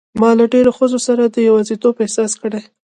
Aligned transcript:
ما 0.19 0.29
له 0.39 0.45
ډېرو 0.53 0.71
ښځو 0.77 0.99
سره 1.07 1.23
د 1.25 1.35
یوازیتوب 1.47 1.93
احساس 2.03 2.31
کړی. 2.41 2.61